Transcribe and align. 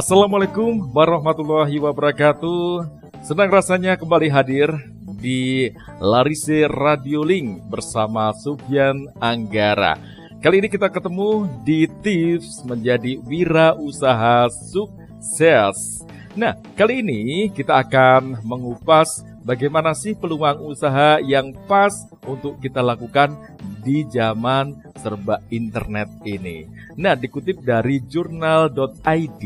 Assalamualaikum 0.00 0.96
warahmatullahi 0.96 1.76
wabarakatuh. 1.76 2.88
Senang 3.20 3.52
rasanya 3.52 4.00
kembali 4.00 4.32
hadir 4.32 4.72
di 5.20 5.68
Larise 6.00 6.64
Radio 6.72 7.20
Link 7.20 7.68
bersama 7.68 8.32
Sufyan 8.32 8.96
Anggara. 9.20 10.00
Kali 10.40 10.64
ini 10.64 10.72
kita 10.72 10.88
ketemu 10.88 11.44
di 11.68 11.84
tips 12.00 12.64
menjadi 12.64 13.20
wira 13.28 13.76
usaha 13.76 14.48
sukses. 14.72 16.00
Nah, 16.32 16.56
kali 16.80 17.04
ini 17.04 17.52
kita 17.52 17.84
akan 17.84 18.40
mengupas 18.40 19.20
bagaimana 19.44 19.96
sih 19.96 20.16
peluang 20.16 20.60
usaha 20.64 21.18
yang 21.20 21.52
pas 21.66 21.92
untuk 22.24 22.60
kita 22.60 22.84
lakukan 22.84 23.32
di 23.80 24.04
zaman 24.08 24.76
serba 25.00 25.40
internet 25.48 26.08
ini. 26.28 26.68
Nah, 27.00 27.16
dikutip 27.16 27.64
dari 27.64 28.04
jurnal.id, 28.04 29.42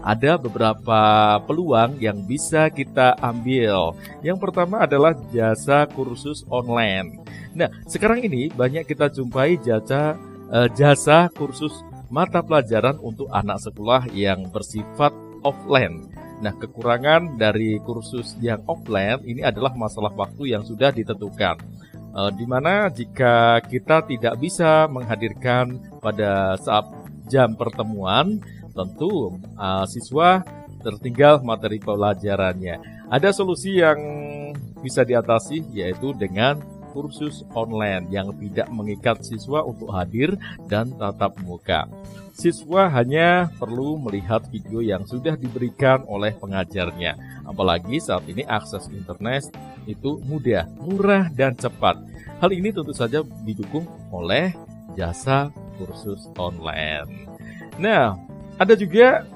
ada 0.00 0.32
beberapa 0.40 1.00
peluang 1.44 2.00
yang 2.00 2.24
bisa 2.24 2.72
kita 2.72 3.12
ambil. 3.20 3.92
Yang 4.24 4.38
pertama 4.40 4.88
adalah 4.88 5.12
jasa 5.28 5.84
kursus 5.92 6.48
online. 6.48 7.20
Nah, 7.52 7.68
sekarang 7.84 8.24
ini 8.24 8.48
banyak 8.50 8.88
kita 8.88 9.12
jumpai 9.12 9.60
jasa 9.60 10.16
eh, 10.48 10.68
jasa 10.72 11.28
kursus 11.36 11.84
mata 12.08 12.40
pelajaran 12.40 12.96
untuk 13.04 13.28
anak 13.30 13.60
sekolah 13.60 14.08
yang 14.16 14.48
bersifat 14.48 15.12
offline. 15.44 16.08
Nah, 16.44 16.52
kekurangan 16.52 17.40
dari 17.40 17.80
kursus 17.80 18.36
yang 18.44 18.60
offline 18.68 19.24
ini 19.24 19.40
adalah 19.40 19.72
masalah 19.72 20.12
waktu 20.12 20.52
yang 20.52 20.60
sudah 20.60 20.92
ditentukan. 20.92 21.56
E, 22.12 22.20
di 22.36 22.44
mana 22.44 22.92
jika 22.92 23.64
kita 23.64 24.04
tidak 24.04 24.36
bisa 24.36 24.84
menghadirkan 24.92 25.80
pada 26.04 26.60
saat 26.60 26.84
jam 27.32 27.56
pertemuan, 27.56 28.44
tentu 28.76 29.40
e, 29.56 29.68
siswa 29.88 30.44
tertinggal 30.84 31.40
materi 31.40 31.80
pelajarannya. 31.80 33.08
Ada 33.08 33.32
solusi 33.32 33.80
yang 33.80 33.96
bisa 34.84 35.00
diatasi 35.00 35.64
yaitu 35.72 36.12
dengan 36.12 36.60
kursus 36.94 37.42
online 37.58 38.06
yang 38.14 38.30
tidak 38.38 38.70
mengikat 38.70 39.18
siswa 39.26 39.66
untuk 39.66 39.90
hadir 39.90 40.38
dan 40.70 40.94
tatap 40.94 41.34
muka. 41.42 41.90
Siswa 42.34 42.86
hanya 42.90 43.50
perlu 43.58 43.98
melihat 43.98 44.46
video 44.50 44.78
yang 44.78 45.02
sudah 45.06 45.34
diberikan 45.34 46.06
oleh 46.06 46.30
pengajarnya. 46.38 47.42
Apalagi 47.46 47.98
saat 47.98 48.26
ini 48.30 48.46
akses 48.46 48.86
internet 48.90 49.50
itu 49.90 50.22
mudah, 50.22 50.70
murah, 50.78 51.30
dan 51.34 51.58
cepat. 51.58 51.98
Hal 52.38 52.50
ini 52.50 52.70
tentu 52.74 52.90
saja 52.94 53.22
didukung 53.42 53.86
oleh 54.10 54.54
jasa 54.94 55.50
kursus 55.78 56.26
online. 56.38 57.26
Nah, 57.78 58.18
ada 58.58 58.74
juga 58.78 59.26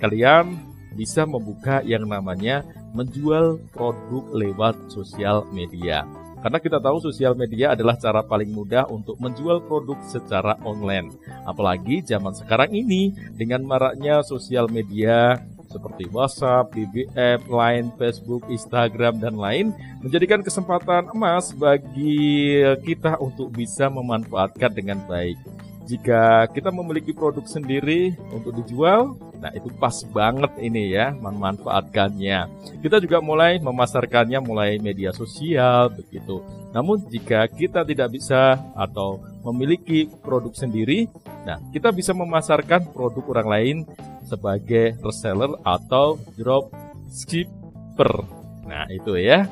kalian 0.00 0.56
bisa 0.96 1.24
membuka 1.24 1.80
yang 1.84 2.06
namanya 2.08 2.64
menjual 2.94 3.58
produk 3.74 4.24
lewat 4.32 4.76
sosial 4.88 5.44
media. 5.50 6.06
Karena 6.44 6.60
kita 6.60 6.76
tahu 6.76 7.00
sosial 7.00 7.32
media 7.32 7.72
adalah 7.72 7.96
cara 7.96 8.20
paling 8.20 8.52
mudah 8.52 8.84
untuk 8.92 9.16
menjual 9.16 9.64
produk 9.64 9.96
secara 10.04 10.60
online. 10.60 11.08
Apalagi 11.48 12.04
zaman 12.04 12.36
sekarang 12.36 12.68
ini 12.68 13.16
dengan 13.32 13.64
maraknya 13.64 14.20
sosial 14.20 14.68
media 14.68 15.40
seperti 15.72 16.04
WhatsApp, 16.12 16.68
BBM, 16.76 17.48
Line, 17.48 17.88
Facebook, 17.96 18.44
Instagram, 18.52 19.24
dan 19.24 19.40
lain 19.40 19.72
menjadikan 20.04 20.44
kesempatan 20.44 21.08
emas 21.16 21.50
bagi 21.56 22.60
kita 22.84 23.16
untuk 23.18 23.48
bisa 23.48 23.88
memanfaatkan 23.88 24.70
dengan 24.76 25.00
baik. 25.08 25.40
Jika 25.84 26.48
kita 26.48 26.72
memiliki 26.72 27.12
produk 27.12 27.44
sendiri 27.44 28.16
untuk 28.32 28.56
dijual, 28.56 29.20
nah 29.36 29.52
itu 29.52 29.68
pas 29.76 29.92
banget 30.08 30.48
ini 30.64 30.96
ya 30.96 31.12
memanfaatkannya. 31.12 32.48
Kita 32.80 32.96
juga 33.04 33.20
mulai 33.20 33.60
memasarkannya 33.60 34.40
mulai 34.40 34.80
media 34.80 35.12
sosial 35.12 35.92
begitu. 35.92 36.40
Namun 36.72 37.04
jika 37.12 37.44
kita 37.52 37.84
tidak 37.84 38.16
bisa 38.16 38.56
atau 38.72 39.20
memiliki 39.44 40.08
produk 40.24 40.56
sendiri, 40.56 41.06
nah 41.44 41.60
kita 41.68 41.92
bisa 41.92 42.16
memasarkan 42.16 42.88
produk 42.88 43.24
orang 43.36 43.48
lain 43.52 43.76
sebagai 44.24 44.96
reseller 45.04 45.52
atau 45.62 46.16
drop 46.34 46.72
shipper. 47.12 48.24
Nah, 48.64 48.88
itu 48.88 49.20
ya. 49.20 49.44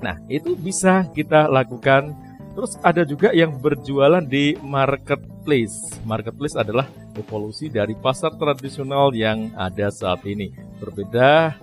Nah, 0.00 0.16
itu 0.32 0.56
bisa 0.56 1.04
kita 1.12 1.50
lakukan 1.50 2.14
Terus 2.60 2.76
ada 2.84 3.08
juga 3.08 3.32
yang 3.32 3.56
berjualan 3.56 4.20
di 4.20 4.52
marketplace. 4.60 5.96
Marketplace 6.04 6.60
adalah 6.60 6.84
evolusi 7.16 7.72
dari 7.72 7.96
pasar 7.96 8.36
tradisional 8.36 9.16
yang 9.16 9.48
ada 9.56 9.88
saat 9.88 10.20
ini. 10.28 10.52
Berbeda 10.76 11.56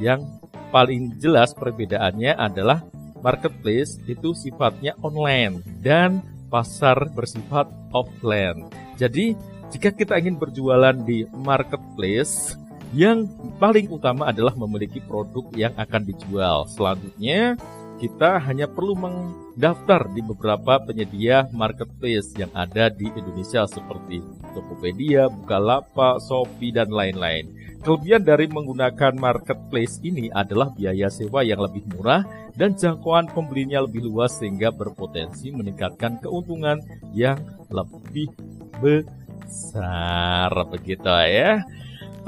yang 0.00 0.24
paling 0.72 1.12
jelas 1.20 1.52
perbedaannya 1.52 2.40
adalah 2.40 2.80
marketplace 3.20 4.00
itu 4.08 4.32
sifatnya 4.32 4.96
online 5.04 5.60
dan 5.84 6.24
pasar 6.48 7.12
bersifat 7.12 7.68
offline. 7.92 8.64
Jadi, 8.96 9.36
jika 9.68 9.92
kita 9.92 10.16
ingin 10.16 10.40
berjualan 10.40 10.96
di 11.04 11.28
marketplace, 11.36 12.56
yang 12.96 13.28
paling 13.60 13.92
utama 13.92 14.32
adalah 14.32 14.56
memiliki 14.56 15.04
produk 15.04 15.44
yang 15.52 15.76
akan 15.76 16.00
dijual. 16.00 16.64
Selanjutnya, 16.64 17.60
kita 18.00 18.40
hanya 18.48 18.64
perlu 18.64 18.96
mendaftar 18.96 20.08
di 20.08 20.24
beberapa 20.24 20.80
penyedia 20.80 21.44
marketplace 21.52 22.32
yang 22.32 22.48
ada 22.56 22.88
di 22.88 23.12
Indonesia 23.12 23.68
seperti 23.68 24.24
Tokopedia, 24.56 25.28
Bukalapak, 25.28 26.24
Shopee, 26.24 26.72
dan 26.72 26.88
lain-lain. 26.88 27.52
Kelebihan 27.84 28.24
dari 28.24 28.48
menggunakan 28.48 29.12
marketplace 29.20 30.00
ini 30.00 30.32
adalah 30.32 30.72
biaya 30.72 31.12
sewa 31.12 31.44
yang 31.44 31.60
lebih 31.60 31.84
murah 31.92 32.24
dan 32.56 32.72
jangkauan 32.72 33.28
pembelinya 33.28 33.84
lebih 33.84 34.04
luas 34.04 34.36
sehingga 34.40 34.72
berpotensi 34.72 35.52
meningkatkan 35.52 36.20
keuntungan 36.24 36.80
yang 37.12 37.36
lebih 37.68 38.32
besar 38.80 40.52
begitu 40.72 41.08
ya. 41.08 41.64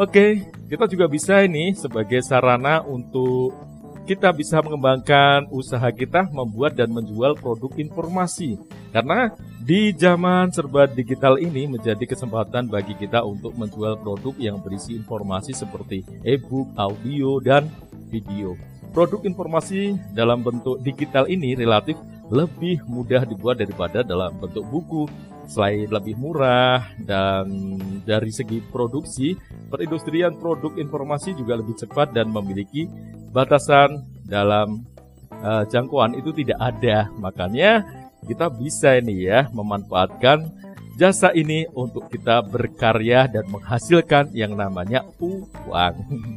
Oke, 0.00 0.48
kita 0.72 0.88
juga 0.88 1.04
bisa 1.04 1.44
ini 1.44 1.76
sebagai 1.76 2.24
sarana 2.24 2.80
untuk 2.80 3.71
kita 4.02 4.34
bisa 4.34 4.58
mengembangkan 4.58 5.46
usaha 5.54 5.86
kita 5.94 6.26
membuat 6.34 6.74
dan 6.74 6.90
menjual 6.90 7.38
produk 7.38 7.70
informasi. 7.78 8.58
Karena 8.90 9.30
di 9.62 9.94
zaman 9.94 10.50
serba 10.50 10.90
digital 10.90 11.38
ini 11.38 11.70
menjadi 11.70 12.02
kesempatan 12.02 12.66
bagi 12.66 12.98
kita 12.98 13.22
untuk 13.22 13.54
menjual 13.54 14.02
produk 14.02 14.34
yang 14.42 14.58
berisi 14.58 14.98
informasi 14.98 15.54
seperti 15.54 16.02
e-book, 16.26 16.74
audio, 16.74 17.38
dan 17.38 17.70
video. 18.10 18.58
Produk 18.92 19.24
informasi 19.24 19.96
dalam 20.12 20.44
bentuk 20.44 20.82
digital 20.84 21.24
ini 21.30 21.56
relatif 21.56 21.96
lebih 22.28 22.84
mudah 22.90 23.24
dibuat 23.24 23.62
daripada 23.62 24.02
dalam 24.02 24.34
bentuk 24.36 24.66
buku. 24.68 25.06
Selain 25.42 25.90
lebih 25.90 26.16
murah 26.16 26.86
dan 27.02 27.76
dari 28.06 28.30
segi 28.30 28.62
produksi, 28.62 29.34
perindustrian 29.68 30.38
produk 30.38 30.70
informasi 30.78 31.34
juga 31.34 31.58
lebih 31.58 31.76
cepat 31.76 32.14
dan 32.14 32.30
memiliki 32.30 32.86
batasan 33.32 34.04
dalam 34.28 34.84
uh, 35.40 35.64
jangkauan 35.66 36.14
itu 36.14 36.30
tidak 36.36 36.60
ada. 36.60 37.08
Makanya 37.18 37.82
kita 38.28 38.46
bisa 38.52 38.94
ini 39.00 39.26
ya 39.26 39.50
memanfaatkan 39.50 40.46
jasa 41.00 41.32
ini 41.32 41.66
untuk 41.72 42.06
kita 42.12 42.44
berkarya 42.44 43.26
dan 43.26 43.48
menghasilkan 43.48 44.30
yang 44.36 44.54
namanya 44.54 45.02
uang. 45.18 45.94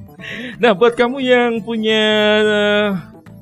nah, 0.61 0.71
buat 0.71 0.95
kamu 0.95 1.17
yang 1.21 1.51
punya 1.61 2.03
uh, 2.41 2.89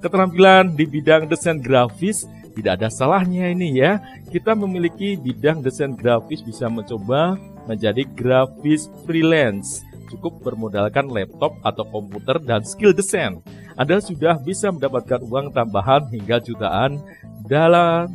keterampilan 0.01 0.73
di 0.73 0.83
bidang 0.89 1.29
desain 1.29 1.61
grafis, 1.61 2.27
tidak 2.57 2.81
ada 2.81 2.89
salahnya 2.89 3.53
ini 3.53 3.79
ya. 3.79 4.01
Kita 4.33 4.57
memiliki 4.57 5.15
bidang 5.15 5.61
desain 5.61 5.93
grafis 5.93 6.41
bisa 6.41 6.67
mencoba 6.67 7.37
menjadi 7.63 8.03
grafis 8.17 8.91
freelance 9.07 9.85
cukup 10.09 10.43
bermodalkan 10.43 11.07
laptop 11.07 11.55
atau 11.63 11.87
komputer 11.87 12.41
dan 12.43 12.65
skill 12.65 12.91
desain. 12.91 13.39
Anda 13.77 14.01
sudah 14.01 14.41
bisa 14.41 14.69
mendapatkan 14.69 15.21
uang 15.23 15.53
tambahan 15.53 16.09
hingga 16.13 16.41
jutaan 16.41 17.01
dalam 17.45 18.09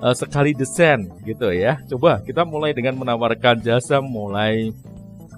uh, 0.00 0.16
sekali 0.16 0.56
desain 0.56 1.12
gitu 1.24 1.52
ya. 1.52 1.76
Coba 1.88 2.20
kita 2.24 2.44
mulai 2.48 2.72
dengan 2.72 2.96
menawarkan 3.00 3.60
jasa 3.60 4.00
mulai 4.00 4.72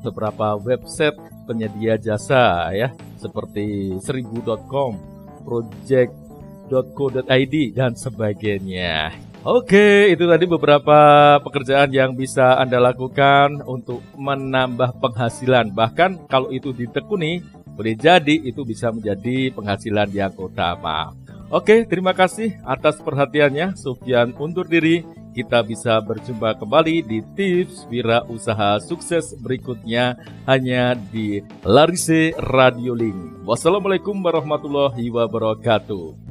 beberapa 0.02 0.58
website 0.58 1.14
penyedia 1.46 1.98
jasa 1.98 2.70
ya 2.74 2.90
seperti 3.22 3.98
seribu.com, 4.02 4.98
project.co.id 5.46 7.54
dan 7.74 7.94
sebagainya. 7.94 9.14
Oke, 9.42 10.06
itu 10.14 10.22
tadi 10.30 10.46
beberapa 10.46 10.98
pekerjaan 11.42 11.90
yang 11.90 12.14
bisa 12.14 12.62
Anda 12.62 12.78
lakukan 12.78 13.66
untuk 13.66 13.98
menambah 14.14 15.02
penghasilan. 15.02 15.74
Bahkan 15.74 16.30
kalau 16.30 16.54
itu 16.54 16.70
ditekuni, 16.70 17.42
boleh 17.74 17.98
jadi 17.98 18.38
itu 18.38 18.62
bisa 18.62 18.94
menjadi 18.94 19.50
penghasilan 19.50 20.14
yang 20.14 20.30
utama. 20.38 21.10
Oke, 21.50 21.82
terima 21.90 22.14
kasih 22.14 22.54
atas 22.62 23.02
perhatiannya. 23.02 23.74
Sufyan 23.74 24.30
undur 24.38 24.62
diri. 24.70 25.02
kita 25.32 25.64
bisa 25.64 25.96
berjumpa 26.04 26.60
kembali 26.60 27.08
di 27.08 27.24
tips 27.32 27.88
wira 27.88 28.20
usaha 28.28 28.76
sukses 28.84 29.32
berikutnya 29.40 30.20
hanya 30.44 30.92
di 30.92 31.40
Larise 31.64 32.36
Radio 32.36 32.92
Link. 32.92 33.40
Wassalamualaikum 33.48 34.12
warahmatullahi 34.20 35.08
wabarakatuh. 35.08 36.21